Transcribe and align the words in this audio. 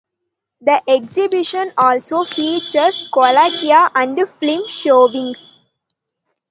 The 0.61 0.81
exhibition 0.89 1.73
also 1.77 2.23
features 2.23 3.07
colloquia 3.13 3.87
and 3.93 4.27
film 4.27 4.67
showings. 4.67 5.61